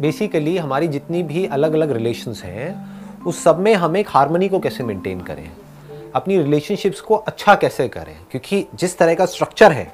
Basically 0.00 0.56
हमारी 0.58 0.88
जितनी 0.88 1.22
भी 1.22 1.46
अलग 1.46 1.72
अलग 1.72 1.90
रिलेशंस 1.92 2.42
हैं, 2.44 2.90
उस 3.24 3.42
सब 3.44 3.58
में 3.58 3.74
हम 3.74 3.96
एक 3.96 4.08
हारमोनी 4.08 4.48
को 4.48 4.58
कैसे 4.58 4.84
मेंटेन 4.84 5.20
करें? 5.20 5.50
अपनी 6.14 6.38
रिलेशनशिप्स 6.38 7.00
को 7.00 7.14
अच्छा 7.14 7.54
कैसे 7.54 7.88
करें? 7.88 8.16
क्योंकि 8.30 8.66
जिस 8.74 8.98
तरह 8.98 9.14
का 9.14 9.26
स्ट्रक्चर 9.26 9.72
है, 9.72 9.92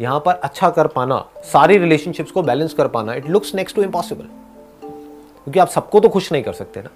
यहाँ 0.00 0.20
पर 0.20 0.34
अच्छा 0.34 0.70
कर 0.70 0.86
पाना, 0.86 1.24
सारी 1.44 1.78
रिलेशनशिप्स 1.78 2.30
को 2.30 2.42
बैलेंस 2.42 2.74
कर 2.74 2.88
पाना 2.88 3.14
it 3.14 3.28
looks 3.30 3.54
next 3.54 3.76
to 3.76 3.82
impossible 3.82 4.24
क्योंकि 4.82 5.58
आप 5.58 5.68
सबको 5.68 6.00
तो 6.00 6.08
खुश 6.08 6.32
नहीं 6.32 6.42
कर 6.42 6.52
सकते 6.52 6.80
ना। 6.80 6.90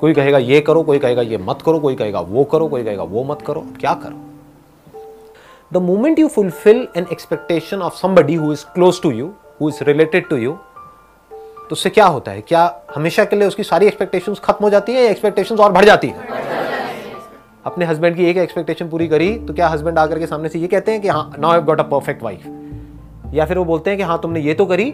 कोई 0.00 0.14
कहेगा, 0.14 0.38
ये 0.38 0.60
करो, 0.60 0.82
कोई 0.82 0.98
कहेगा, 0.98 1.22
ये 1.22 1.38
मत 1.38 1.62
करो, 1.66 1.78
कोई 1.78 1.94
कहेगा, 1.94 2.20
वो 2.20 2.44
करो, 2.44 2.68
कोई 2.68 2.84
कहेगा, 2.84 3.02
वो 3.02 3.24
मत 3.24 3.42
करो 3.42 3.66
क्या 3.80 3.94
करो? 3.94 4.20
The 5.72 5.82
moment 5.82 6.18
you 6.18 6.28
fulfil 6.28 6.88
an 6.96 7.06
expectation 7.12 7.82
of 7.82 7.96
somebody 7.96 8.34
who 8.34 8.52
is 8.52 8.64
close 8.74 9.02
to 9.02 9.10
you 9.10 9.32
who 9.60 9.68
is 9.68 9.84
related 9.84 10.28
to 10.28 10.36
you 10.36 10.58
तो 11.64 11.72
उससे 11.72 11.90
क्या 11.90 12.06
होता 12.06 12.30
है? 12.32 12.40
क्या 12.40 12.62
हमेशा 12.94 13.24
के 13.24 13.36
लिए 13.36 13.48
उसकी 13.48 13.62
सारी 13.62 13.86
एक्सपेक्टेशंस 13.86 14.38
खत्म 14.38 14.64
हो 14.64 14.70
जाती 14.70 14.92
है 14.92 15.04
या 15.04 15.10
एक्सपेक्टेशंस 15.10 15.60
और 15.60 15.72
बढ़ 15.72 15.84
जाती 15.84 16.08
है? 16.08 16.42
अपने 17.64 17.84
हस्बैंड 17.84 18.16
की 18.16 18.24
एक 18.24 18.36
एक्सपेक्टेशन 18.36 18.88
पूरी 18.88 19.08
करी 19.08 19.34
तो 19.38 19.54
क्या 19.54 19.68
हस्बैंड 19.68 19.98
आकर 19.98 20.18
के 20.18 20.26
सामने 20.26 20.48
से 20.48 20.58
ये 20.58 20.66
कहते 20.66 20.92
हैं 20.92 21.00
कि 21.00 21.08
हाँ 21.08 21.34
now 21.38 21.52
have 21.52 21.62
got 21.62 21.80
a 21.80 21.82
perfect 21.82 22.22
wife 22.22 22.42
या 23.34 23.44
फिर 23.44 23.58
वो 23.58 23.64
बोलते 23.64 23.90
हैं 23.90 23.96
कि 23.96 24.02
हाँ 24.02 24.18
तुमने 24.22 24.40
ये 24.40 24.54
तो 24.54 24.66
करी, 24.66 24.90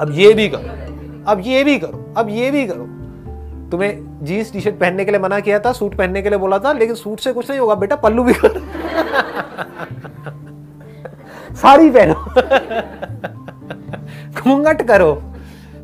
अब 0.00 0.12
ये 0.12 0.32
भी 0.34 0.48
करो, 0.48 1.24
अब 1.28 1.42
ये 1.44 1.64
भी 1.64 1.78
करो, 1.78 2.14
अब 2.16 2.28
ये 2.30 2.50
भी 2.50 2.66
करो। 2.66 2.86
तुम्हें 3.70 4.24
जीन्स 4.24 4.52
टी 4.52 4.60
शर्ट 4.60 4.74
पहनने 4.74 5.04
के 5.04 5.10
लिए 5.10 5.20
मना 5.20 5.40
किया 5.40 5.58
था 5.58 5.72
सूट 5.72 5.94
पहनने 5.94 6.22
के 6.22 6.28
लिए 6.28 6.38
बोला 6.38 6.58
था, 6.58 6.72
लेकिन 6.72 6.94
सूट 6.94 7.20
से 7.20 7.32
कुछ 7.32 7.50
नहीं 7.50 7.60
होगा, 7.60 7.74
बेटा, 7.74 7.96
पल्लू 7.96 8.22
भी 8.24 8.32
कर। 8.34 8.60
साड़ी 11.54 11.90
पहनो। 11.90 12.14
घूंघट 14.40 14.82
करो। 14.82 15.27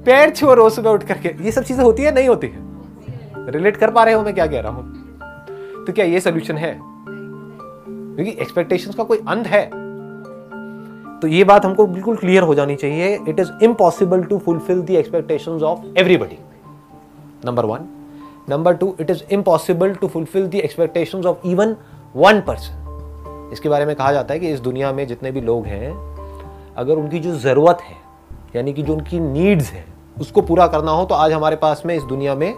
पैर 0.04 0.30
छुओ 0.30 0.54
रोज 0.54 0.72
सुबह 0.72 0.90
उठ 0.90 1.02
करके। 1.02 1.34
ये 1.44 1.52
सब 1.52 1.62
चीज़ें 1.62 1.84
होती 1.84 2.02
है 2.02 2.14
नहीं 2.14 2.28
होती 2.28 2.46
है? 2.46 2.62
रिलेट 3.46 3.76
कर 3.76 3.90
पा 3.90 4.04
रहे 4.04 4.14
हो 4.14 4.22
मैं 4.22 4.34
क्या 4.34 4.46
कह 4.46 4.60
रहा 4.60 4.72
हूँ? 4.72 5.84
तो 5.86 5.92
क्या 5.92 6.04
ये 6.04 6.20
सोल्यूशन 6.20 6.56
है? 6.56 6.78
क्योंकि 6.80 8.30
एक्सपेक्टेशन 8.30 8.92
का 8.92 9.04
कोई 9.04 9.18
अंत 9.28 9.46
है। 9.46 9.64
तो 11.20 11.28
ये 11.28 11.44
बात 11.44 11.64
हमको 11.64 11.86
बिल्कुल 11.86 12.16
क्लियर 12.16 12.42
हो 12.42 12.54
जानी 12.54 12.76
चाहिए। 12.76 13.18
It 13.28 13.40
is 13.40 13.50
impossible 13.62 14.22
to 14.22 14.38
fulfil 14.38 14.82
the 14.82 14.90
expectations 14.90 15.62
of 15.62 15.98
everybody 15.98 16.38
number 17.44 17.64
one 17.64 17.88
number 18.48 18.74
two 18.74 18.94
it 19.00 19.10
is 19.10 19.22
impossible 19.30 19.94
to 19.94 20.08
fulfil 20.08 20.46
the 20.48 20.54
expectations 20.54 21.26
of 21.26 21.46
even 21.46 21.76
one 22.16 22.40
person 22.40 23.50
इसके 23.52 23.68
बारे 23.68 23.86
में 23.86 23.96
कहा 23.96 24.12
जाता 24.12 24.34
है 24.34 24.40
कि 24.40 24.50
इस 24.50 24.60
दुनिया 24.60 24.92
में 24.92 25.06
जितने 25.06 25.30
भी 25.32 25.40
लोग 25.40 25.66
हैं, 25.66 25.92
अगर 26.76 26.94
उनकी 26.94 27.18
जो 27.18 27.34
ज़रूरत 27.38 27.78
है, 27.82 27.96
यानी 28.56 28.72
कि 28.72 28.82
जो 28.82 28.94
उनकी 28.94 29.20
नीड्स 29.20 29.70
हैं 29.72 29.93
उसको 30.16 30.42
पूरा 30.42 30.66
करना 30.66 30.90
हो 30.90 31.04
तो 31.04 31.14
आज 31.14 31.32
हमारे 31.32 31.56
पास 31.56 31.82
में 31.86 31.94
इस 31.94 32.02
दुनिया 32.04 32.34
में 32.34 32.54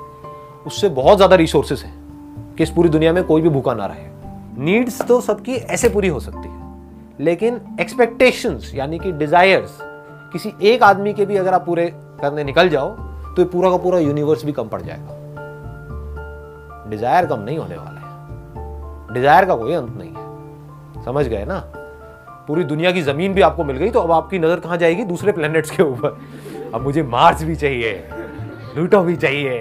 उससे 0.67 0.89
बहुत 0.91 1.17
ज़्यादा 1.17 1.37
रिसोर्सेस 1.37 1.83
हैं 1.85 2.55
कि 2.57 2.63
इस 2.63 2.71
पूरी 2.71 2.89
दुनिया 2.89 3.13
में 3.13 3.23
कोई 3.25 3.43
भी 3.43 3.49
भूखा 3.49 3.75
ना 3.75 3.87
रहे। 3.87 4.65
नीड्स 4.65 5.01
तो 5.03 5.21
सबकी 5.21 5.55
ऐसे 5.55 5.89
पूरी 5.89 6.09
हो 6.09 6.21
सकती 6.21 6.49
है, 6.49 6.55
लेकिन 7.21 7.61
एक्सपेक्टेशंस 7.81 8.71
यानी 8.75 8.99
कि 8.99 9.13
डिजायर्स 9.15 9.79
किसी 10.33 10.53
एक 10.65 10.83
आदमी 10.83 11.13
के 11.15 11.27
भी 11.27 11.37
अगर 11.37 11.55
आप 11.55 11.67
पूरे 11.67 11.87
करने 12.21 12.45
निकल 12.45 12.69
जाओ 12.69 12.89
तो 12.89 13.43
ये 13.43 13.45
पूरा 13.49 13.71
का 13.71 13.77
पूरा 13.77 13.99
यूनिवर्स 13.99 14.45
भी 14.45 14.53
कम 14.53 14.69
पड़ 14.69 14.83
जाएगा। 14.83 15.15
डिज़ायर 16.91 17.27
कम 17.27 17.41
नहीं 17.41 17.59
होने 17.59 17.77
वाला 17.77 18.01
है। 18.01 19.15
डिज़ायर 19.15 19.45
का 19.45 19.55
कोई 19.57 19.73
अंत 19.75 19.97
नहीं 19.99 20.11
है। 20.11 21.05
समझ 21.05 21.27
गए 21.27 21.45
ना? 21.45 21.59
पूरी 22.49 22.65
दुनिया 22.65 22.91
की 22.93 23.03
ज़मीन 23.03 23.35
भी 23.35 23.41
आपको 23.43 23.65
मिल 23.65 23.77
गई 23.77 23.91
तो 23.91 24.01
अब 24.01 24.11
आपकी 24.13 24.39
नज़र 24.39 24.61
कहाँ 24.61 24.77
जाएगी? 24.77 25.05
दूसरे 25.05 25.33
प्लेनेट्स 25.33 25.71
के 25.71 25.83
ऊपर। 25.83 26.19
अब 26.75 26.83
मुझे 26.83 27.03
मार्स 27.03 27.43
भी 27.45 27.57
चाहिए 27.57 28.09
लूटो 28.77 29.01
भी 29.03 29.17
चाहिए 29.17 29.53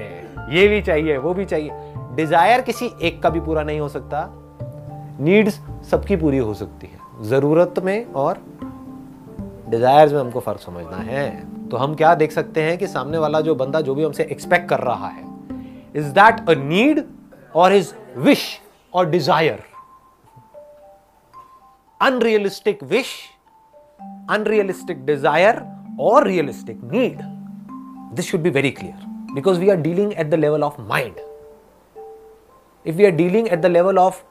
ये 0.51 0.67
भी 0.67 0.81
चाहिए 0.81 1.17
वो 1.17 1.33
भी 1.33 1.45
चाहिए। 1.45 1.71
डिज़ायर 2.15 2.61
किसी 2.61 2.89
एक 3.01 3.21
का 3.23 3.29
भी 3.29 3.39
पूरा 3.39 3.63
नहीं 3.63 3.79
हो 3.79 3.89
सकता। 3.89 4.27
नीड्स 5.19 5.59
सबकी 5.91 6.15
पूरी 6.15 6.37
हो 6.37 6.53
सकती 6.53 6.87
है। 6.87 7.23
ज़रूरत 7.29 7.79
में 7.83 8.05
और 8.13 8.41
डिजायर्स 9.69 10.13
में 10.13 10.19
हमको 10.19 10.39
फ़र्क 10.39 10.59
समझना 10.59 10.97
है। 11.03 11.27
तो 11.69 11.77
हम 11.77 11.95
क्या 11.95 12.15
देख 12.15 12.31
सकते 12.31 12.61
हैं 12.61 12.77
कि 12.77 12.87
सामने 12.87 13.17
वाला 13.17 13.41
जो 13.41 13.55
बंदा 13.55 13.81
जो 13.81 13.95
भी 13.95 14.03
हमसे 14.03 14.23
एक्सपेक्ट 14.31 14.69
कर 14.69 14.79
रहा 14.79 15.07
है 15.07 15.23
इज़ 15.95 16.11
दैट 16.13 16.49
अ 16.49 16.53
नीड 16.63 17.03
और 17.55 17.73
इज़ 17.73 17.93
विश 18.17 18.43
और 18.93 19.09
desire 19.09 19.63
unrealistic 22.01 22.83
wish 22.83 23.13
unrealistic 24.31 25.01
desire, 25.07 25.57
or 25.97 26.23
realistic 26.23 26.81
need. 26.83 27.23
This 28.13 28.25
should 28.25 28.43
be 28.43 28.49
very 28.49 28.71
clear 28.71 28.95
because 29.33 29.59
we 29.59 29.69
are 29.69 29.77
dealing 29.77 30.15
at 30.15 30.31
the 30.31 30.37
level 30.37 30.63
of 30.63 30.77
mind. 30.79 31.19
If 32.85 32.95
we 32.95 33.05
are 33.05 33.11
dealing 33.11 33.49
at 33.49 33.61
the 33.61 33.69
level 33.69 33.99
of 33.99 34.23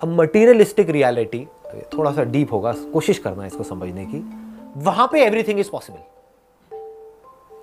a 0.00 0.06
materialistic 0.06 0.88
reality, 0.88 1.46
थोड़ा 1.92 2.10
सा 2.12 2.22
deep 2.24 2.52
होगा 2.52 2.72
कोशिश 2.92 3.18
करना 3.18 3.46
इसको 3.46 3.62
समझने 3.64 4.04
की 4.06 4.18
वहाँ 4.84 5.06
पे 5.12 5.24
एवरीथिंग 5.26 5.60
इज़ 5.60 5.70
पॉसिबल 5.70 5.98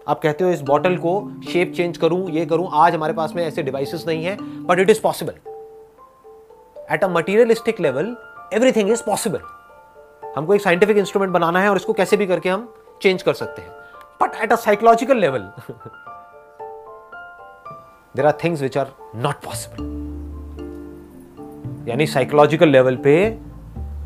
आप 0.08 0.20
कहते 0.24 0.44
हो 0.44 0.50
इस 0.52 0.62
बॉटल 0.70 0.98
को 0.98 1.14
शेप 1.52 1.72
चेंज 1.76 1.98
करूँ 1.98 2.30
ये 2.32 2.46
करूँ 2.46 2.68
आज 2.74 2.96
हमारे 2.96 3.14
पास 3.14 3.34
में 3.36 3.44
ऐसे 3.44 3.64
डिवाइसेस 3.64 4.04
नहीं 4.08 4.26
है 4.26 4.36
but 4.66 4.80
it 4.80 4.90
is 4.90 5.02
possible 5.02 5.34
at 6.94 7.04
a 7.04 7.08
materialistic 7.08 7.80
level 7.82 8.16
everything 8.54 8.92
is 8.92 9.04
possible 9.06 9.40
हमको 10.36 10.56
एक 10.56 10.62
साइंटिफिक 10.62 10.98
इंस्ट्रूमेंट 10.98 11.34
बनाना 11.34 11.62
है 11.62 11.70
और 11.70 11.78
इसको 11.78 11.94
कैसे 11.94 12.18
भी 12.18 12.28
करके 12.28 12.50
हम 12.50 12.74
चेंज 13.02 13.22
कर 13.22 13.34
सकते 13.34 13.62
हैं। 13.62 13.72
But 14.22 14.36
at 14.44 14.52
a 14.52 14.56
psychological 14.56 15.18
level 15.18 15.52
there 18.16 18.26
are 18.26 18.38
things 18.44 18.62
which 18.62 18.78
are 18.78 18.88
not 19.16 19.44
possible 19.46 19.90
यानी 21.90 22.06
साइकोलॉजिकल 22.08 22.70
लेवल 22.70 22.96
पे 22.96 23.16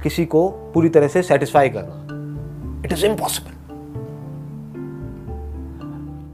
किसी 0.03 0.25
को 0.25 0.49
पूरी 0.73 0.89
तरह 0.89 1.07
से 1.07 1.21
सेटिस्फाई 1.23 1.69
करना। 1.69 2.83
It 2.85 2.91
is 2.91 3.05
impossible 3.05 3.51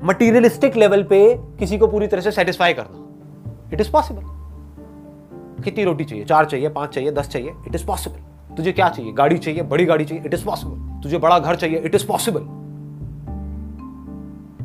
materialistic 0.04 0.76
level 0.76 1.04
पे 1.04 1.20
किसी 1.60 1.78
को 1.78 1.88
पूरी 1.88 2.08
तरह 2.08 2.22
से 2.22 2.32
सेटिस्फाई 2.32 2.74
करना। 2.74 3.70
इट 3.74 3.82
इज़ 3.82 3.92
पॉसिबल 3.92 5.62
कितनी 5.64 5.84
रोटी 5.84 6.04
चाहिए? 6.04 6.26
चार 6.26 6.46
चाहिए, 6.46 6.70
पाँच 6.70 6.90
चाहिए, 6.90 7.12
दस 7.12 7.28
चाहिए। 7.30 7.52
इट 7.68 7.76
इज़ 7.76 7.86
पॉसिबल 7.88 8.56
तुझे 8.56 8.72
क्या 8.72 8.90
चाहिए? 8.90 9.12
गाड़ी 9.14 9.38
चाहिए, 9.38 9.62
बड़ी 9.64 9.86
गाड़ी 9.86 10.06
चाहिए। 10.06 10.24
इट 10.26 10.34
इज़ 10.34 10.46
पॉसिबल 10.46 10.81
तुझे 11.04 11.18
बड़ा 11.18 11.40
घर 11.40 11.56
चाहिए। 11.56 11.78
इट 11.78 11.96
इज़ 11.96 12.08
पॉसिबल 12.08 12.42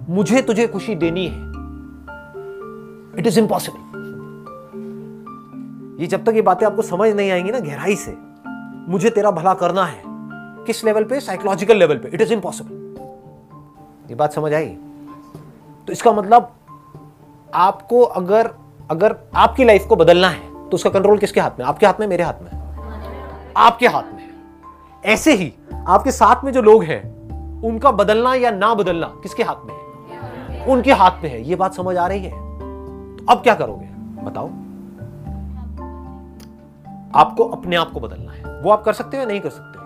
मुझे 0.09 0.43
तुझे 0.43 0.67
खुशी 0.67 0.95
देनी 0.95 1.27
है। 1.27 1.41
इट 3.19 3.27
इज़ 3.27 3.39
इम्पॉसिबल 3.41 3.83
ये 6.01 6.07
जब 6.07 6.25
तक 6.25 6.35
ये 6.35 6.43
बातें 6.43 6.67
आपको 6.67 6.83
समझ 6.83 7.11
नहीं 7.11 7.31
आएँगी 7.31 7.51
ना 7.51 7.59
गहराई 7.59 7.97
से, 7.97 8.17
मुझे 8.91 9.11
तेरा 9.11 9.31
भला 9.31 9.55
करना 9.55 9.85
है। 9.85 10.03
किस 10.67 10.85
लेवल 10.85 11.05
पे? 11.05 11.21
साइकोलॉजिकल 11.21 11.77
लेवल 11.77 11.99
पे। 11.99 12.09
इट 12.09 12.21
इज़ 12.21 12.33
इम्पॉसिबल 12.33 12.75
ये 14.11 14.15
बात 14.15 14.33
समझ 14.33 14.53
आई? 14.53 14.67
तो 15.87 15.93
इसका 15.93 16.13
मतलब 16.13 16.53
आपको 17.55 18.03
अगर 18.03 18.51
अगर 18.91 19.17
आपकी 19.35 19.65
लाइफ 19.65 19.87
को 19.89 19.97
बदलना 19.97 20.29
है 20.29 20.69
तो 20.69 20.75
उसका 20.75 20.91
कंट्रोल 20.91 21.19
किसके 21.19 21.41
हाथ 21.41 21.59
में? 21.59 21.67
आपके 21.67 21.87
हाथ 21.87 22.01
में? 22.01 22.07
मेरे 22.07 22.25
हाथ 22.25 22.43
में। 22.43 22.51
आपके 23.57 23.87
हाथ 23.87 24.03
में। 24.03 24.29
ऐसे 25.05 25.35
ही 25.35 25.53
आपके 25.87 26.11
साथ 26.11 26.45
में 26.45 26.53
जो 26.53 26.63
लोग 26.63 26.83
हैं, 26.85 27.17
उनका 27.63 27.91
बदलना 27.91 28.35
या 28.35 28.51
ना 28.51 28.75
बदलना 28.75 29.07
किसके 29.23 29.43
हाथ 29.43 29.55
में 29.65 29.75
है? 29.75 30.67
उनके 30.67 30.93
हाथ 30.93 31.11
में 31.11 31.31
है। 31.31 31.43
ये 31.43 31.57
बात 31.57 31.75
समझ 31.75 31.97
आ 31.97 32.07
रही 32.07 32.25
है? 32.25 32.31
तो 33.17 33.27
अब 33.29 33.43
क्या 33.43 33.55
करोगे? 33.55 33.87
बताओ। 34.25 34.47
आपको 37.21 37.45
अपने 37.45 37.77
आप 37.77 37.93
को 37.93 38.01
बदलना 38.01 38.33
है। 38.33 38.63
वो 38.63 38.71
आप 38.71 38.85
कर 38.85 38.93
सकते 38.93 39.17
हो 39.17 39.21
या 39.21 39.29
नहीं 39.29 39.41
कर 39.41 39.51
सकते 39.51 39.77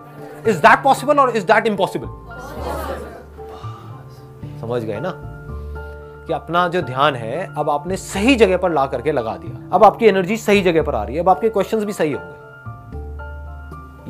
इज़ 0.51 0.59
दैट 0.59 0.83
पॉसिबल 0.85 1.19
और 1.19 1.31
इज़ 1.31 1.45
दैट 1.45 1.67
इम्पॉसिबल 1.67 2.07
समझ 4.61 4.83
गए 4.83 5.01
ना? 5.01 5.13
कि 6.27 6.33
अपना 6.33 6.69
जो 6.69 6.83
ध्यान 6.83 7.15
है, 7.15 7.55
अब 7.59 7.71
आपने 7.71 7.97
सही 7.97 8.37
जगह 8.37 8.57
पर 8.57 8.73
ला 8.73 8.87
करके 8.87 9.13
लगा 9.13 9.37
दिया। 9.37 9.69
अब 9.73 9.85
आपकी 9.85 10.07
एनर्जी 10.07 10.37
सही 10.37 10.63
जगह 10.63 10.83
पर 10.83 10.95
आ 10.95 11.05
रही 11.05 11.17
है। 11.17 11.23
अब 11.23 11.29
आपके 11.29 11.49
क्वेश्चंस 11.49 11.85
भी 11.85 11.93
सही 11.93 12.13
होंगे। 12.13 12.40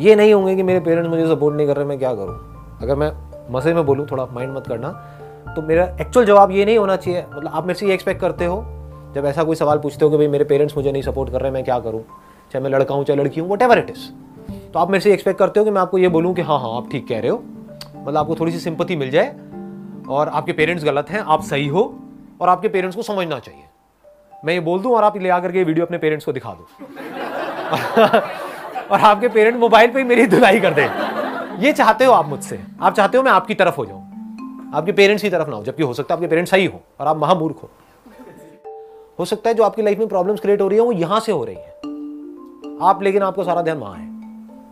ये 0.01 0.15
नहीं 0.15 0.33
होंगे 0.35 0.55
कि 0.57 0.63
मेरे 0.63 0.81
पेरेंट्स 0.81 1.09
मुझे 1.11 1.27
सपोर्ट 1.27 1.57
नहीं 1.57 1.67
कर 1.67 1.77
रहे, 1.77 1.85
मैं 1.85 1.99
क्या 1.99 2.15
करूँ? 2.15 2.79
अगर 2.83 2.97
मैं 2.97 3.13
मसे 3.51 3.75
में 3.75 3.85
बोलूँ, 3.87 4.07
थोड़ा 4.11 4.27
माइंड 4.27 4.57
मत 4.57 4.67
करना 4.67 4.89
तो 5.57 5.63
मेरा 5.63 5.85
एक्चुअल 6.01 6.27
जवाब 6.27 6.51
ये 6.51 6.65
नहीं 6.65 6.79
होना 6.79 6.97
चाहिए। 6.97 7.25
मतलब 7.35 7.51
आप 7.55 7.67
मेरे 7.67 7.79
से 7.79 7.87
ये 7.87 7.95
एक्सपेक्ट 7.95 8.21
करते 8.21 8.45
हो, 8.45 8.63
जब 9.15 9.27
ऐसा 9.27 9.45
कोई 9.45 9.57
सवाल 9.57 9.79
पूछते 9.79 10.05
हो 10.05 10.11
कि 10.11 10.17
भाई 10.17 10.29
मेरे 10.29 10.45
पेरेंट्स 10.45 10.77
मुझे 10.77 10.93
नहीं 10.93 11.03
सपोर्ट 11.03 11.31
कर 11.31 11.41
रहे, 11.41 11.51
मैं 11.51 11.65
क्या 11.65 11.79
करूँ? 11.79 12.03
चाहे 12.53 12.63
मैं 12.63 12.71
लड़का 12.71 12.95
हूँ, 12.95 13.05
चाहे 13.05 13.21
लड़की 13.21 13.41
हूँ 13.41 13.51
वट 13.51 13.63
एवर 13.63 13.79
इट 13.79 13.91
इज़ 13.91 14.09
तो 14.73 14.79
आप 14.79 14.91
मेरे 14.91 15.01
से 15.01 15.13
एक्सपेक्ट 15.13 15.39
करते 15.39 15.61
हो 15.61 15.65
कि 15.65 15.71
मैं 15.71 15.81
आपको 15.81 15.99
ये 15.99 16.09
बोलूँ 16.09 16.35
कि 16.35 16.43
हाँ 16.43 16.59
हाँ 16.61 16.77
आप 16.77 16.89
ठीक 16.93 17.09
कह 17.09 17.21
रहे 17.21 17.31
हो। 17.31 17.43
मतलब 17.97 18.17
आपको 18.17 18.35
थोड़ी 18.35 18.53
सी 18.53 18.59
सिंपति 18.59 18.97
मिल 18.97 19.11
जाए 19.11 19.35
और 20.09 20.29
आपके 20.29 20.53
पेरेंट्स 20.53 20.85
गलत 20.85 21.11
हैं, 21.11 21.21
आप 21.21 21.43
सही 21.43 21.67
हो 21.67 21.83
और 22.41 22.49
आपके 22.49 22.69
पेरेंट्स 22.69 22.97
को 22.97 23.03
समझना 23.03 23.39
चाहिए। 23.39 23.65
मैं 24.45 24.55
ये 24.55 24.61
बोल 24.61 24.81
दूँ 24.81 24.93
और 24.93 25.05
आप 25.05 25.19
ले 25.19 25.29
आकर 25.29 25.53
के 25.53 25.65
वीडियो 25.65 25.87
अपने 25.87 25.99
पेरेंट्स 25.99 26.27
को 26.27 26.33
दिखा 26.33 26.51
दो। 26.51 26.69
और 28.91 29.01
आपके 29.01 29.29
पेरेंट 29.29 29.57
मोबाइल 29.57 29.91
पे 29.91 29.99
ही 29.99 30.05
मेरी 30.05 30.27
धुलाई 30.27 30.61
कर 30.61 30.75
दे। 30.75 30.83
ये 31.67 31.73
चाहते 31.73 32.05
हो 32.05 32.13
आप 32.13 32.27
मुझसे? 32.27 32.61
आप 32.81 32.95
चाहते 32.95 33.19
हो 33.19 33.25
मैं 33.25 33.33
आपकी 33.33 33.55
तरफ़ 33.55 33.77
हो 33.77 33.87
जाऊँ? 33.87 34.01
आपके 34.75 34.93
पेरेंट्स 34.93 35.23
की 35.23 35.31
तरफ़ 35.31 35.49
ना 35.49 35.57
हो, 35.57 35.65
जबकि 35.65 35.83
हो 35.83 35.95
सकता 35.95 36.15
है 36.15 36.17
आपके 36.17 36.27
पेरेंट्स 36.27 36.51
सही 36.51 36.67
हो 36.67 36.81
और 37.01 37.07
आप 37.07 37.17
महामूर्ख 37.17 37.57
हो। 37.63 37.71
हो 39.19 39.25
सकता 39.25 39.51
है 39.51 39.55
जो 39.55 39.63
आपकी 39.63 39.83
लाइफ 39.83 39.99
में 39.99 40.09
प्रॉब्लम्स 40.09 40.41
क्रिएट 40.41 40.61
हो 40.61 40.69
रही 40.69 40.79
है, 40.79 40.85
वो 40.85 40.93
यहाँ 40.93 41.21
से 41.21 41.33
हो 41.33 41.45
रही 41.45 41.57
है। 41.57 41.71
आप 42.83 43.01
लेकिन 43.03 43.23
आपको 43.23 43.45
सारा 43.45 43.63
ध्यान 43.63 43.79
वहाँ 43.79 43.95
है। 43.95 44.09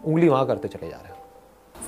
उंगली 0.05 0.29
वहाँ 0.29 0.47
करते 0.47 0.69
चले 0.69 0.89
जा 0.89 0.97
रहे 0.97 1.13
हो। 1.13 1.18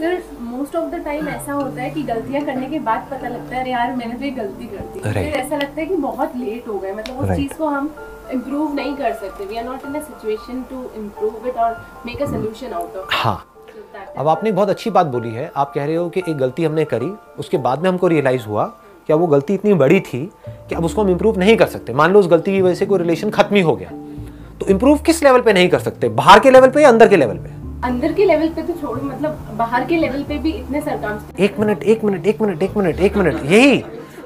Sir 0.00 0.22
most 0.40 0.76
of 0.76 0.90
the 0.90 1.00
time 1.04 1.28
ऐसा 1.28 1.52
होता 1.52 1.82
है 1.82 1.90
कि 1.90 2.02
गलतियाँ 2.02 2.44
करने 2.44 2.66
के 2.66 2.78
बाद 2.78 3.06
पता 3.10 3.28
लगता 3.28 3.54
है 3.56 3.60
अरे 3.60 3.70
यार 3.70 3.94
मैंने 3.96 4.14
तो 4.14 4.24
ये 4.24 4.30
गलती 4.30 4.66
कर 4.66 4.76
दी। 4.76 5.00
Right. 5.00 5.14
फिर 5.14 5.40
ऐसा 5.40 5.56
लगता 5.56 5.80
है 5.80 5.86
कि 5.86 5.96
बहुत 5.96 6.36
लेट 6.36 6.68
हो 6.68 6.78
गए। 6.78 6.92
मतलब 6.92 7.18
उस 7.18 7.26
Right. 7.26 7.36
चीज़ 7.36 7.52
को 7.58 7.66
हम 7.66 7.94
इम्प्रूव 8.32 8.74
नहीं 8.74 8.94
कर 8.96 9.12
सकते। 9.12 9.44
We 9.44 9.56
are 9.56 9.64
not 9.64 9.84
in 9.86 9.94
a 9.94 10.00
situation 10.00 10.62
to 10.70 10.82
improve 10.96 11.46
it 11.48 11.56
और 11.56 11.76
make 12.06 12.22
a 12.22 12.26
solution 12.26 12.72
out 12.72 12.96
of 12.96 13.14
हाँ। 13.14 13.44
अब 14.18 14.28
आपने 14.28 14.52
बहुत 14.52 14.68
अच्छी 14.68 14.90
बात 14.90 15.06
बोली 15.06 15.30
है। 15.30 15.50
आप 15.56 15.72
कह 15.74 15.84
रहे 15.84 15.96
हो 15.96 16.08
कि 16.08 16.22
एक 16.28 16.36
गलती 16.38 16.64
हमने 16.64 16.84
करी 16.84 17.12
उसके 17.38 17.58
बाद 17.58 17.82
में 17.82 17.88
हमको 17.88 18.08
रियलाइज़ 18.08 18.46
हुआ 18.46 18.64
कि 19.06 19.12
अब 19.12 19.20
वो 19.20 19.26
गलती 19.26 19.54
इतनी 19.54 19.74
बड़ी 19.74 20.00
थी 20.00 20.30
कि 20.48 20.74
अब 20.74 20.84
उसको 20.84 21.02
हम 21.02 21.10
इम्प्रूव 21.10 21.38
नहीं 21.38 21.56
कर 21.56 21.66
सकते। 21.66 21.92
मान 21.92 22.12
लो 22.12 22.20
उस 22.20 22.28
गलती 22.28 22.52
की 22.52 22.62
वजह 22.62 22.74
से 22.74 22.86
कोई 22.86 22.98
रिलेशन 22.98 23.30
खत्म 23.30 23.56
ही 23.56 23.62
हो 23.62 23.76
गया। 23.76 23.90
तो 24.60 24.66
इम्प्रूव 24.66 24.98
किस 24.98 25.22
लेवल 25.22 25.40
पे 25.40 25.52
नहीं 25.52 25.68
कर 25.68 25.78
सकते? 25.78 26.08
बाहर 26.08 26.40
के 26.40 26.50
लेवल 26.50 26.70
पे 26.70 26.82
या 26.82 26.88
अंदर 26.88 27.08
के 27.08 27.16
लेवल 27.16 27.36
पे? 27.36 27.59
अंदर 27.84 28.12
के 28.12 28.24
लेवल 28.24 28.48
पे 28.48 28.62
तो 28.62 28.72
छोड़ो 28.80 29.02
मतलब 29.02 29.54
बाहर 29.58 29.84
के 29.84 29.96
लेवल 29.96 30.22
पे 30.22 30.36
भी 30.38 30.50
इतने 30.50 30.80
सरकम 30.80 31.42
एक 31.42 31.58
मिनट 31.60 31.82
एक 31.82 32.02
मिनट 32.04 32.26
एक 32.26 32.40
मिनट 32.42 32.62
एक 32.62 32.76
मिनट 32.76 33.00
एक 33.00 33.16
मिनट, 33.16 33.44
यही। 33.44 33.82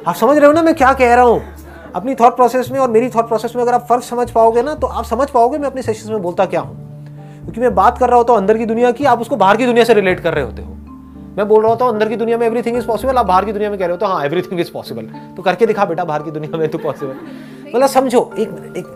आप 0.08 0.14
समझ 0.14 0.36
रहे 0.36 0.46
हो 0.46 0.52
ना 0.52 0.62
मैं 0.62 0.74
क्या 0.74 0.92
कह 0.92 1.14
रहा 1.14 1.24
हूँ? 1.24 1.40
अपनी 1.94 2.14
थॉट 2.14 2.36
प्रोसेस 2.36 2.70
में 2.70 2.78
और 2.78 2.90
मेरी 2.90 3.08
थॉट 3.08 3.28
प्रोसेस 3.28 3.52
में 3.56 3.62
अगर 3.62 3.74
आप 3.74 3.86
फ़र्क 3.88 4.02
समझ 4.02 4.30
पाओगे 4.30 4.62
ना 4.62 4.74
तो 4.74 4.86
आप 4.86 5.04
समझ 5.04 5.28
पाओगे 5.30 5.58
मैं 5.58 5.66
अपने 5.66 5.82
सेशन 5.82 6.12
में 6.12 6.22
बोलता 6.22 6.44
क्या 6.46 6.60
हूँ। 6.60 6.76
क्योंकि 7.42 7.60
मैं 7.60 7.74
बात 7.74 7.98
कर 7.98 8.08
रहा 8.08 8.16
होता 8.16 8.32
हूँ 8.32 8.40
अंदर 8.40 8.58
की 8.58 8.66
दुनिया 8.66 8.90
की, 8.92 9.04
आप 9.04 9.20
उसको 9.20 9.36
बाहर 9.36 9.56
की 9.56 9.66
दुनिया 9.66 9.84
से 9.84 9.94
रिलेट 9.94 10.20
कर 10.20 10.34
रहे 10.34 10.44
होते 10.44 10.62
हो। 10.62 10.72
मैं 11.36 11.46
बोल 11.48 11.62
रहा 11.62 11.70
होता 11.70 11.84
हूँ 11.84 11.92
अंदर 11.92 12.08
की 12.08 12.16
दुनिया 12.16 12.38
में 12.38 12.46
एवरीथिंग 12.46 12.76
इज़ 12.76 12.86
पॉसिबल 12.86 13.16
आप 13.16 13.26
बाहर 13.26 13.44
की 13.44 13.52
दुनिया 13.52 13.70
में 13.70 13.78
कह 13.78 13.84
रहे 13.84 13.92
हो 13.92 13.98
तो 13.98 14.06
हाँ 14.06 14.24
एवरीथिंग 14.24 14.60
इज़ 14.60 14.72
पॉसिबल 14.72 15.06
तो 15.36 15.42
करके 15.42 15.66
दिखा 15.66 15.84
बेटा, 15.84 16.04
बाहर 16.04 16.22
की 16.22 16.30
दुनिया 16.30 16.58
में 16.58 16.68
तो 16.68 16.78
पॉसिबल 16.78 17.14
मतलब 17.66 17.86
समझो, 17.88 18.30
एक 18.38 18.50
मिनट 18.50 18.76
एक, 18.76 18.86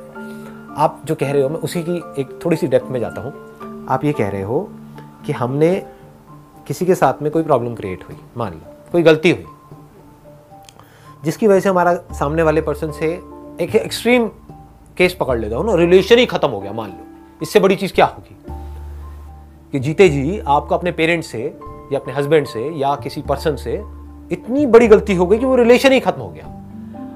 आप 0.79 1.01
जो 1.05 1.15
कह 1.15 1.33
रहे 1.33 1.43
हो, 1.43 1.49
मैं 1.49 1.57
उसी 1.59 1.83
की 1.83 1.97
एक 2.21 2.39
थोड़ी 2.45 2.57
सी 2.57 2.67
डेप्थ 2.67 2.91
में 2.91 3.01
जाता 3.01 3.21
हूँ। 3.21 3.33
आप 3.89 4.05
ये 4.05 4.13
कह 4.13 4.29
रहे 4.29 4.43
हो 4.43 4.69
कि 5.27 5.33
हमने 5.33 5.75
किसी 6.67 6.87
के 6.87 6.95
साथ 6.95 7.23
में 7.23 7.31
कोई 7.33 7.43
प्रॉब्लम 7.43 7.75
क्रिएट 7.75 8.05
हुई, 8.09 8.17
मान 8.37 8.53
लो, 8.53 8.91
कोई 8.93 9.03
गलती 9.03 9.31
हुई, 9.31 9.45
जिसकी 11.25 11.47
वजह 11.47 11.61
से 11.61 11.69
हमारा 11.69 11.95
सामने 11.95 12.43
वाले 12.43 12.61
पर्सन 12.61 12.91
से 12.91 13.07
एक 13.61 13.75
एक्सट्रीम 13.75 14.29
केस 14.97 15.15
पकड़ 15.15 15.39
लेता 15.39 15.57
हूँ 15.57 15.67
ना 15.67 15.75
रिलेशन 15.75 16.19
ही 16.19 16.27
खत्म 16.27 16.49
हो 16.49 16.61
गया, 16.61 16.73
मान 16.73 16.91
लो, 16.91 17.07
इससे 17.43 17.61
बड़ी 17.61 17.77
चीज़ 17.77 17.93
क्या 17.93 18.07
होगी? 18.07 18.37
कि 19.73 19.79
जीते 19.79 20.09
जी, 20.09 20.39
आपको 20.39 20.75
अपने 20.75 20.93
पेरेंट्स 20.93 21.29
से 21.29 21.43
या 21.93 21.99
अपने 21.99 22.13
हस्बैंड 22.13 22.47
से 22.47 22.69
या 22.79 22.95
किसी 22.95 23.23
पर्सन 23.23 23.57
से 23.57 23.83
इतनी 24.33 24.67
बड़ी 24.67 24.89
गलती 24.89 25.15
हो 25.15 25.27
गई 25.27 25.39
कि 25.39 25.47
वो 25.47 25.57
रिलेशन 25.57 25.93
ही 25.93 26.01
खत्म 26.01 26.21
हो 26.21 26.29
गया। 26.29 26.47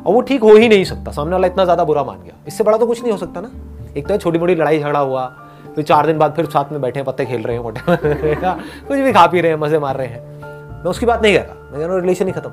और 0.06 0.14
वो 0.14 0.20
ठीक 0.20 0.42
हो 0.42 0.56
ही 0.56 0.68
नहीं 0.68 0.84
सकता, 0.84 1.12
सामने 1.12 1.32
वाला 1.32 1.46
इतना 1.46 1.64
ज़्यादा 1.64 1.84
बुरा 1.84 2.04
मान 2.04 2.22
गया। 2.22 2.34
इससे 2.48 2.64
बड़ा 2.64 2.78
तो 2.78 2.86
कुछ 2.86 3.02
नहीं 3.02 3.12
हो 3.12 3.18
सकता 3.18 3.40
ना। 3.40 3.50
एक 3.96 4.06
तो 4.08 4.16
छोटी 4.18 4.38
मोटी 4.38 4.54
लड़ाई 4.54 4.80
झगड़ा 4.80 4.98
हुआ 4.98 5.41
फिर 5.74 5.84
चार 5.84 6.06
दिन 6.06 6.18
बाद 6.18 6.32
फिर 6.36 6.46
साथ 6.46 6.72
में 6.72 6.80
बैठे 6.80 6.98
हैं 7.00 7.06
पत्ते 7.06 7.24
खेल 7.26 7.42
रहे 7.42 7.56
हैं 7.56 7.62
मोटे 7.62 7.80
कुछ 8.88 8.98
भी 8.98 9.12
खा 9.12 9.26
पी 9.26 9.40
रहे 9.40 9.52
हैं 9.52 9.58
मज़े 9.58 9.78
मार 9.78 9.96
रहे 9.96 10.06
हैं। 10.06 10.20
मैं 10.74 10.90
उसकी 10.90 11.06
बात 11.06 11.22
नहीं 11.22 11.38
कर 11.38 11.44
रहा। 11.44 11.54
मैं 11.54 11.72
कह 11.72 11.84
रहा 11.86 11.92
हूँ 11.92 12.00
रिलेशन 12.00 12.26
ही 12.26 12.32
खत्म। 12.32 12.50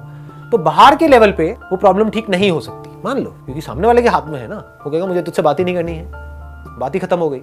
तो 0.52 0.58
बाहर 0.58 0.96
के 0.96 1.08
लेवल 1.08 1.32
पे 1.32 1.52
वो 1.72 1.78
प्रॉब्लम 1.78 2.10
ठीक 2.10 2.30
नहीं 2.30 2.52
हो 2.52 2.60
सकती। 2.60 2.90
मान 3.06 3.18
लो 3.18 3.30
क्योंकि 3.46 3.62
सामने 3.62 3.88
वाले 3.88 4.02
के 4.02 4.10
हाथ 4.10 4.28
में 4.28 4.40
है 4.40 4.48
ना। 4.48 4.56
वो 4.56 4.92
कहेगा 4.92 5.06
मुझे 5.06 5.22
तुझसे 5.22 5.42
बात 5.42 5.60
ही 5.60 5.64
नहीं 5.66 5.76
करनी 5.76 5.96
है। 5.96 6.12
बात 6.80 6.96
ही 6.96 7.00
खत्म 7.00 7.18
हो 7.20 7.30
गई। 7.30 7.42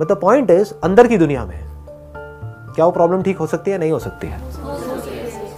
बट 0.00 0.12
द 0.12 0.16
पॉइंट 0.20 0.50
इज़ 0.50 0.72
अंदर 0.84 1.06
की 1.06 1.16
दुनिया 1.18 1.44
में 1.44 1.58
क्या 2.74 2.84
वो 2.84 2.90
प्रॉब्लम 2.90 3.22
ठीक 3.22 3.38
हो 3.38 3.46
सकती 3.46 3.70
है 3.70 3.78
नहीं 3.78 3.92
हो 3.92 3.98
सकती 3.98 4.26
है? 4.26 4.40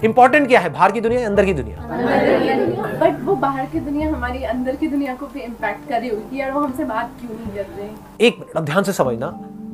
इंपॉर्टेंट 0.04 0.48
क्या 0.48 0.60
है? 0.60 0.68
बाहर 0.68 0.92
की 0.92 1.00
दुनिया 1.00 1.26
अंदर 1.26 1.44
की 1.44 1.54
दुनिया? 1.54 1.76
बट 3.00 3.21
बाहर 3.42 3.66
की 3.66 3.80
दुनिया, 3.80 4.08
हमारी 4.08 4.42
अंदर 4.46 4.76
की 4.76 4.88
दुनिया 4.88 5.14
को 5.14 5.26
भी 5.26 5.40
इम्पैक्ट 5.40 5.88
कर 5.88 6.00
रही 6.00 6.08
होगी 6.08 6.40
यार 6.40 6.52
वो 6.52 6.60
हमसे 6.60 6.84
बात 6.84 7.10
क्यों 7.20 7.30
नहीं 7.30 7.54
कर 7.54 7.66
रहे? 7.70 7.88
एक 8.26 8.38
मिनट, 8.38 8.56
अब 8.56 8.64
ध्यान 8.64 8.82
से 8.82 8.92
समझना। 8.92 9.30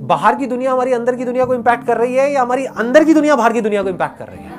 बाहर 0.09 0.35
की 0.35 0.47
दुनिया 0.47 0.73
हमारी 0.73 0.93
अंदर 0.93 1.15
की 1.15 1.25
दुनिया 1.25 1.45
को 1.45 1.55
इम्पैक्ट 1.55 1.87
कर 1.87 1.97
रही 1.97 2.15
है 2.15 2.33
या 2.33 2.43
हमारी 2.43 2.65
अंदर 2.77 3.05
की 3.05 3.15
दुनिया 3.15 3.37
बाहर 3.37 3.53
की 3.53 3.61
दुनिया 3.61 3.83
को 3.83 3.89
इम्पैक्ट 3.89 4.19
कर 4.19 4.27
रही 4.27 4.45
है? 4.45 4.57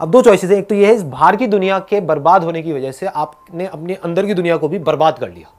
अब 0.00 0.10
दो 0.10 0.22
चॉइसेस 0.22 0.50
है। 0.50 0.56
एक 0.58 0.68
तो 0.68 0.74
ये 0.74 0.86
है, 0.86 0.94
इस 0.94 1.02
बाहर 1.02 1.36
की 1.36 1.46
दुनिया 1.46 1.78
के 1.88 2.00
बर्बाद 2.02 2.44
होने 2.44 2.62
की 2.62 2.72
वजह 2.72 2.92
से 2.92 3.06
आपने 3.06 3.66
अपने 3.66 3.94
अंदर 3.94 4.26
की 4.26 4.34
दुनिया 4.34 4.56
को 4.56 4.68
भी 4.68 4.78
बर्बाद 4.80 5.18
कर 5.18 5.30
लिया। 5.30 5.52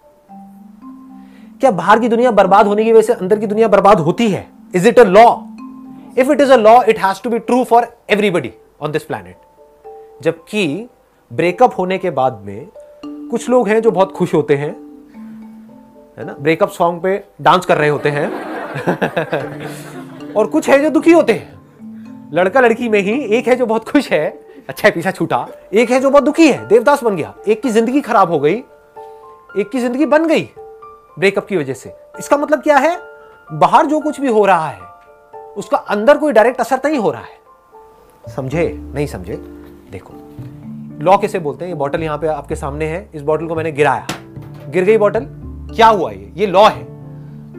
क्या 1.62 1.72
बाहर 1.72 2.00
की 2.00 2.10
दुनिया 2.10 2.32
बर्बाद 2.32 2.68
होने 2.68 2.84
की 2.84 2.92
वजह 2.94 3.02
से 3.02 3.14
अंदर 3.14 3.40
की 3.40 3.48
दुनिया 3.48 3.68
बर्बाद 3.68 4.00
होती 4.00 4.30
है? 4.32 4.48
Is 4.76 4.88
it 4.88 5.00
a 5.00 5.04
law 5.04 5.26
if 6.18 6.32
it 6.32 6.42
is 6.42 6.52
a 6.52 6.58
law 6.58 6.82
it 6.84 7.00
has 7.00 7.22
to 7.24 7.30
be 7.30 7.40
true 7.42 7.64
for 7.64 7.88
everybody 8.10 8.52
on 8.82 8.92
this 8.92 9.04
planet 9.04 10.24
जबकि 10.24 10.66
ब्रेकअप 11.34 11.74
होने 11.78 11.98
के 11.98 12.10
बाद 12.10 12.42
में 12.46 12.68
कुछ 13.06 13.50
लोग 13.50 13.68
हैं 13.68 13.82
जो 13.82 13.92
बहुत 13.92 14.12
खुश 14.12 14.34
होते 14.34 14.56
हैं, 14.56 14.72
है 16.18 16.26
ना? 16.26 16.36
ब्रेकअप 16.40 16.70
सॉन्ग 16.70 17.02
पे 17.02 17.24
डांस 17.42 17.66
कर 17.66 17.78
रहे 17.78 17.90
होते 17.90 18.10
हैं 18.10 18.30
और 20.36 20.48
कुछ 20.48 20.70
है 20.70 20.82
जो 20.82 20.90
दुखी 20.90 21.12
होते 21.12 21.34
हैं। 21.34 22.30
लड़का 22.34 22.62
लड़की 22.62 22.90
में 22.90 23.00
ही 23.00 23.20
एक 23.38 23.48
है 23.48 23.56
जो 23.56 23.66
बहुत 23.66 23.90
खुश 23.90 24.12
है 24.12 24.28
अच्छा 24.70 24.88
है, 24.88 24.94
पीछा 24.94 25.12
छूटा। 25.12 25.48
एक 25.74 25.92
है 25.92 26.00
जो 26.00 26.10
बहुत 26.10 26.24
दुखी 26.24 26.48
है, 26.48 26.68
देवदास 26.68 27.04
बन 27.04 27.16
गया। 27.16 27.34
एक 27.48 27.62
की 27.62 27.70
ज़िंदगी 27.70 28.02
खराब 28.02 28.32
हो 28.32 28.40
गई, 28.40 28.56
एक 29.60 29.70
की 29.72 29.80
ज़िंदगी 29.80 30.06
बन 30.06 30.28
गई 30.28 30.50
ब्रेकअप 31.20 31.46
की 31.46 31.58
वजह 31.58 31.74
से। 31.74 31.94
इसका 32.20 32.38
मतलब 32.38 32.62
क्या 32.62 32.78
है? 32.78 32.98
बाहर 33.54 33.86
जो 33.86 34.00
कुछ 34.00 34.20
भी 34.20 34.28
हो 34.28 34.46
रहा 34.46 34.70
है, 34.70 34.80
उसका 35.58 35.78
अंदर 35.78 36.18
कोई 36.18 36.32
डायरेक्ट 36.32 36.60
असर 36.60 36.80
नहीं 36.86 36.98
हो 36.98 37.12
रहा 37.12 37.22
है। 37.22 38.34
समझे? 38.36 38.68
नहीं 38.94 39.08
समझे? 39.08 39.36
देखो 39.92 40.14
लॉ 41.02 41.18
कैसे 41.18 41.40
बोलते 41.40 41.66
हैं? 41.66 41.70
ये 41.70 41.76
बॉटल 41.76 42.04
यहाँ 42.04 42.18
पे 42.18 42.28
आपके 42.28 42.56
सामने 42.56 42.86
है। 42.86 43.10
इस 43.16 43.22
बॉटल 43.22 43.48
को 43.48 43.56
मैंने 43.56 43.72
गिराया। 43.72 44.08
गिर 44.70 44.84
गई 44.84 44.98
बॉटल 44.98 45.26
क्या 45.76 45.88
हुआ 45.88 46.12
ये? 46.12 46.32
ये 46.36 46.46
लॉ 46.46 46.68
है। 46.70 46.84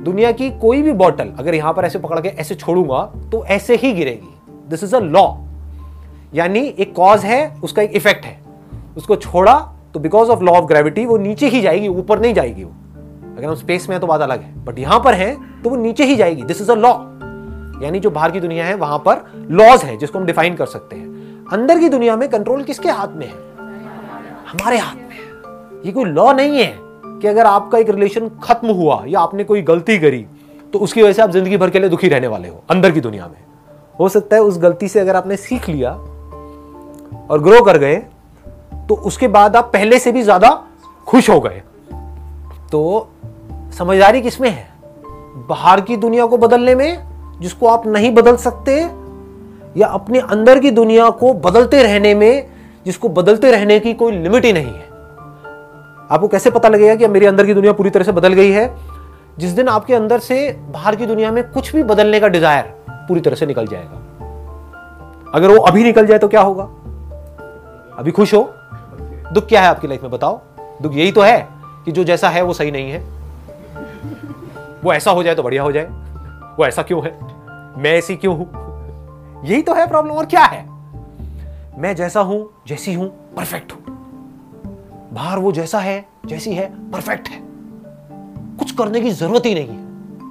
दुनिया 0.04 0.30
की 0.32 0.50
कोई 0.50 0.82
भी 0.82 0.92
बॉटल 0.92 1.32
अगर 1.38 1.54
यहाँ 1.54 1.72
पर 1.72 1.84
ऐसे 1.84 1.98
पकड़ 1.98 2.20
के 2.20 2.28
ऐसे 2.28 2.54
छोड़ूँगा 2.54 3.02
तो 3.32 3.44
ऐसे 3.44 3.76
ही 3.76 3.92
गिरेगी। 3.92 4.34
दिस 4.68 4.84
इज़ 4.84 4.96
अ 4.96 5.00
लॉ 5.00 5.26
यानी 6.34 6.60
एक 6.68 6.94
कॉज 6.94 7.24
है, 7.24 7.56
उसका 7.64 7.82
एक 7.82 7.92
इफ़ेक्ट 7.92 8.24
है। 8.24 8.38
उसको 8.96 9.16
छोड़ा 9.16 9.54
तो 9.94 10.00
because 10.00 10.30
of 10.30 10.40
law 10.40 10.52
of 10.52 10.64
gravity 10.64 11.06
वो 11.06 11.16
नीचे 11.16 11.48
ही 11.48 11.60
जाएगी, 11.60 11.88
ऊपर 11.88 12.20
नहीं 12.20 12.34
जाएगी 12.34 12.64
वो। 12.64 12.70
अगर 13.36 13.44
हम 13.44 13.54
स्पेस 13.54 13.88
में 13.88 13.96
है 13.96 14.00
तो 14.00 14.06
बात 14.06 14.20
अलग 14.20 14.42
है। 14.42 14.64
बट 14.64 14.78
यहाँ 14.78 15.00
पर 15.00 15.14
है 15.14 15.34
तो 15.62 15.70
वो 15.70 15.76
नीचे 15.76 16.04
ही 16.04 16.16
जाएगी। 16.16 16.42
दिस 16.42 16.60
इज़ 16.60 16.72
अ 16.72 16.74
लॉ 16.74 16.92
यानी 17.82 18.00
जो 18.00 18.10
बाहर 18.10 18.30
की 18.30 18.40
दुनिया 18.40 18.66
है, 18.66 18.74
वहाँ 18.74 18.98
पर 18.98 19.24
लॉज 19.50 19.82
है, 19.84 19.96
जिसको 19.96 20.18
हम 20.18 20.26
डिफाइन 20.26 20.54
कर 20.54 20.66
सकते 20.66 20.96
हैं। 20.96 21.05
अंदर 21.52 21.78
की 21.78 21.88
दुनिया 21.88 22.16
में 22.16 22.28
कंट्रोल 22.28 22.62
किसके 22.62 22.90
हाथ 22.90 23.08
में 23.08 23.26
है? 23.26 23.34
हमारे 24.48 24.78
हाथ 24.78 24.94
में 24.94 25.16
है। 25.16 25.86
ये 25.86 25.92
कोई 25.92 26.04
लॉ 26.04 26.32
नहीं 26.32 26.58
है 26.58 26.72
कि 27.20 27.28
अगर 27.28 27.46
आपका 27.46 27.78
एक 27.78 27.90
रिलेशन 27.90 28.28
खत्म 28.42 28.72
हुआ 28.72 29.02
या 29.06 29.20
आपने 29.20 29.44
कोई 29.44 29.62
गलती 29.62 29.98
करी 29.98 30.26
तो 30.72 30.78
उसकी 30.78 31.02
वजह 31.02 31.12
से 31.12 31.22
आप 31.22 31.30
ज़िंदगी 31.30 31.56
भर 31.56 31.70
के 31.70 31.78
लिए 31.78 31.88
दुखी 31.88 32.08
रहने 32.08 32.26
वाले 32.26 32.48
हो, 32.48 32.62
अंदर 32.70 32.90
की 32.90 33.00
दुनिया 33.00 33.26
में। 33.26 33.44
हो 33.98 34.08
सकता 34.08 34.36
है 34.36 34.42
उस 34.42 34.58
गलती 34.58 34.88
से 34.88 35.00
अगर 35.00 35.16
आपने 35.16 35.36
सीख 35.36 35.68
लिया 35.68 35.90
और 37.30 37.42
ग्रो 37.42 37.60
कर 37.64 37.78
गए 37.78 37.96
तो 38.88 38.94
उसके 39.04 39.28
बाद 39.28 39.56
आप 39.56 39.70
पहले 39.72 39.98
से 39.98 40.12
भी 40.12 40.22
ज़्यादा 40.22 40.50
खुश 41.06 41.30
हो 41.30 41.40
गए। 41.40 41.62
तो 42.72 43.08
समझदारी 43.78 44.20
किसमें 44.22 44.50
है? 44.50 44.68
बाहर 45.48 45.80
की 45.80 45.96
दुनिया 45.96 46.26
को 46.26 46.38
बदलने 46.38 46.74
में, 46.74 47.38
जिसको 47.40 47.66
आप 47.68 47.86
नहीं 47.86 48.14
बदल 48.14 48.36
सकते 48.38 48.80
या 49.76 49.86
अपने 49.86 50.18
अंदर 50.18 50.58
की 50.58 50.70
दुनिया 50.70 51.10
को 51.10 51.34
बदलते 51.34 51.82
रहने 51.82 52.14
में, 52.14 52.46
जिसको 52.86 53.08
बदलते 53.08 53.50
रहने 53.50 53.80
की 53.80 53.94
कोई 53.94 54.12
लिमिट 54.12 54.44
ही 54.44 54.52
नहीं 54.52 54.74
है। 54.74 54.88
आपको 56.10 56.28
कैसे 56.28 56.50
पता 56.50 56.68
लगेगा 56.68 56.94
कि 56.94 57.06
मेरे 57.06 57.26
अंदर 57.26 57.46
की 57.46 57.54
दुनिया 57.54 57.72
पूरी 57.72 57.90
तरह 57.90 58.04
से 58.04 58.12
बदल 58.12 58.32
गई 58.32 58.50
है? 58.50 58.76
जिस 59.38 59.50
दिन 59.50 59.68
आपके 59.68 59.94
अंदर 59.94 60.18
से 60.18 60.52
बाहर 60.52 60.96
की 60.96 61.06
दुनिया 61.06 61.32
में 61.32 61.50
कुछ 61.50 61.76
भी 61.76 61.82
बदलने 61.82 62.20
का 62.20 62.28
डिज़ायर 62.28 62.62
पूरी 62.90 63.20
तरह 63.20 63.34
से 63.34 63.46
निकल 63.46 63.66
जाएगा। 63.66 64.02
अगर 65.34 65.48
वो 65.48 65.58
अभी 65.58 65.84
निकल 65.84 66.06
जाए 66.06 66.18
तो 66.18 66.28
क्या 66.28 66.40
होगा? 66.40 66.64
अभी 67.98 68.10
खुश 68.10 68.34
हो? 68.34 68.50
दुख 69.32 69.46
क्या 69.46 69.62
है 69.62 69.68
आपकी 69.68 69.88
लाइफ 69.88 70.02
में, 70.02 70.10
बताओ? 70.10 70.40
दुख 70.82 70.92
यही 70.92 71.12
तो 71.12 71.20
है 71.20 71.48
कि 71.84 71.92
जो 71.92 72.04
जैसा 72.04 72.28
है 72.28 72.42
वो 72.42 72.52
सही 72.52 72.70
नहीं 72.70 72.90
है। 72.90 72.98
वो 74.84 74.92
ऐसा 74.92 75.10
हो 75.10 75.22
जाए 75.22 75.34
तो 75.34 75.42
बढ़िया 75.42 75.62
हो 75.62 75.72
जाए। 75.72 75.84
वो 76.58 76.66
ऐसा 76.66 76.82
क्यों 76.82 77.04
है? 77.04 77.18
मैं 77.78 77.94
ऐसी 77.94 78.16
क्यों 78.16 78.36
हूँ? 78.36 78.65
यही 79.44 79.62
तो 79.62 79.74
है 79.74 79.88
प्रॉब्लम 79.88 80.12
और 80.12 80.26
क्या 80.26 80.44
है? 80.44 80.68
मैं 81.78 81.96
जैसा 81.96 82.20
हूँ, 82.20 82.50
जैसी 82.66 82.94
हूँ 82.94 83.08
परफेक्ट 83.36 83.72
हूँ। 83.72 83.84
बाहर 85.12 85.38
वो 85.38 85.52
जैसा 85.52 85.78
है, 85.78 86.08
जैसी 86.26 86.54
है 86.54 86.90
परफेक्ट 86.90 87.28
है। 87.28 87.42
कुछ 88.58 88.72
करने 88.72 89.00
की 89.00 89.10
ज़रूरत 89.10 89.46
ही 89.46 89.54
नहीं 89.54 89.68
है। 89.68 89.86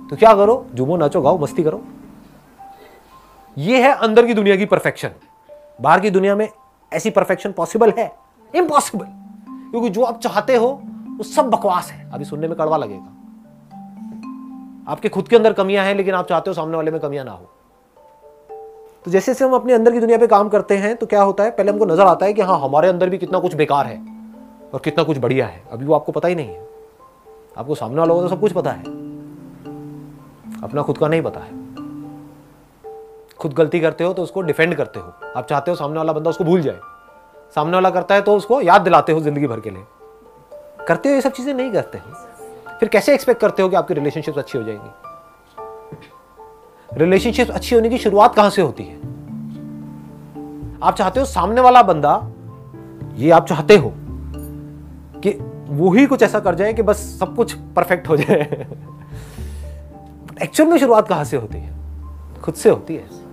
तो 0.08 0.16
क्या 0.16 0.36
करो? 0.36 0.66
झूमो 0.76 0.98
नाचो, 0.98 1.22
गाओ, 1.22 1.38
मस्ती 1.38 1.64
करो। 1.64 1.84
ये 3.58 3.84
है 3.84 3.94
अंदर 3.94 4.26
की 4.26 4.34
दुनिया 4.34 4.56
की 4.56 4.66
परफेक्शन 4.66 5.10
बाहर 5.82 6.00
की 6.00 6.10
दुनिया 6.10 6.36
में 6.36 6.50
ऐसी 6.94 7.10
परफेक्शन 7.10 7.52
पॉसिबल 7.52 7.94
है? 7.98 8.16
इम्पॉसिबल 8.56 9.06
क्योंकि 9.50 9.90
जो 9.90 10.04
आप 10.04 10.20
चाहते 10.20 10.56
हो, 10.56 10.82
वो 11.18 11.24
सब 11.24 11.50
बकवास 11.50 11.92
है। 11.92 12.12
अभी 12.12 12.26
सुनने 12.26 12.48
में 12.48 12.58
कड़वा 12.58 12.78
लगेगा। 12.78 13.12
आपके 14.92 15.10
खुद 15.10 15.28
के 15.28 15.36
अंदर 15.36 15.54
कमियाँ 15.54 15.86
हैं, 15.86 15.96
लेकिन 15.96 16.14
आप 16.14 16.28
चाहते 16.28 16.50
हो 16.50 16.54
सामने 16.54 16.78
वाले 16.78 16.92
में 16.92 17.02
कमियाँ 17.02 17.26
ना 17.26 17.32
हो। 17.32 17.55
तो 19.06 19.12
जैसे 19.12 19.32
जैसे 19.32 19.46
हम 19.46 19.54
अपने 19.54 19.74
अंदर 19.74 19.92
की 19.92 20.00
दुनिया 20.00 20.18
पे 20.18 20.28
काम 20.28 20.48
करते 20.50 20.78
हैं 20.78 20.96
तो 20.96 21.06
क्या 21.06 21.22
होता 21.22 21.44
है? 21.44 21.52
पहले 21.52 21.72
हमको 21.72 21.86
नज़र 21.86 22.04
आता 22.04 22.26
है 22.26 22.34
कि 22.34 22.42
हाँ 22.42 22.60
हमारे 22.60 22.88
अंदर 22.88 23.10
भी 23.10 23.18
कितना 23.18 23.40
कुछ 23.40 23.56
बेकार 23.56 23.86
है 23.86 23.98
और 24.74 24.80
कितना 24.80 25.04
कुछ 25.04 25.18
बढ़िया 25.18 25.46
है। 25.46 25.62
अभी 25.72 25.86
वो 25.86 25.94
आपको 25.96 26.12
पता 26.12 26.28
ही 26.28 26.36
नहीं 26.36 26.48
है। 26.48 26.68
आपको 27.58 27.76
सामने 27.76 28.00
वाला 28.00 28.14
को 28.14 28.22
तो 28.22 28.28
सब 28.28 28.40
कुछ 28.40 28.52
पता 28.52 28.72
है। 28.72 28.84
अपना 30.64 30.82
खुद 30.82 30.98
का 30.98 31.08
नहीं 31.08 31.22
पता 31.22 31.40
है। 31.40 31.54
खुद 33.40 33.54
गलती 33.54 33.80
करते 33.80 34.04
हो 34.04 34.14
तो 34.14 34.24
उसको 34.24 34.42
डिफेंड 34.42 34.76
करते 34.76 35.00
हो। 35.00 35.14
आप 35.36 35.48
चाहते 35.48 35.72
हो 35.72 35.78
सामने 35.78 35.98
वाला 35.98 36.14
बंदा 36.14 36.30
उसको 36.30 36.44
भूल 36.44 36.62
जाए। 36.62 36.80
सामने 37.56 37.74
वाला 37.74 37.90
करता 37.90 38.16
है 38.16 38.22
तो 38.22 38.36
उसको 38.36 38.62
याद 38.62 38.82
दिलाते 38.82 39.12
हो 39.12 39.22
ज़िंदगी 39.22 39.48
भर 39.48 39.60
के 39.60 39.70
लिए। 39.70 39.84
करते 40.88 41.10
हो 41.10 41.16
ये 41.16 41.22
सब 41.22 41.32
चीज़ें, 41.32 41.54
नहीं 41.54 41.72
करते। 41.72 41.98
हो 41.98 42.78
फिर 42.80 42.90
कैसे 42.90 43.14
एक्सपेक्ट 43.14 43.42
करते 43.42 43.64
हो 43.64 43.70
कि 43.70 43.76
आपकी 43.76 43.94
रिलेशनशिप 43.94 44.38
अच्छी 44.38 44.58
हो 44.58 44.64
जाएँगी? 44.64 45.05
रिलेशनशिप 46.98 47.50
अच्छी 47.52 47.76
होने 47.76 47.90
की 47.90 47.98
शुरुआत 47.98 48.36
कहाँ 48.36 48.50
से 48.50 48.62
होती 48.62 48.84
है? 48.84 48.96
आप 50.84 50.96
चाहते 50.98 51.20
हो 51.20 51.26
सामने 51.26 51.62
वाला 51.62 51.84
बंदा, 51.84 52.32
ये 53.16 53.32
आप 53.32 53.48
चाहते 53.48 53.78
हो 53.78 53.94
कि 55.22 55.30
वो 55.68 55.94
ही 55.94 56.06
कुछ 56.06 56.24
ऐसा 56.24 56.40
कर 56.40 56.56
जाए 56.56 56.74
कि 56.74 56.82
बस 56.82 56.98
सब 57.20 57.36
कुछ 57.36 57.54
परफेक्ट 57.54 58.10
हो 58.10 58.18
जाए। 58.18 58.68
एक्चुअल 60.44 60.70
में 60.70 60.78
शुरुआत 60.78 61.08
कहाँ 61.08 61.24
से 61.24 61.38
होती 61.38 61.58
है? 61.58 61.76
खुद 62.44 62.54
से 62.54 62.70
होती 62.70 62.96
है। 62.96 63.25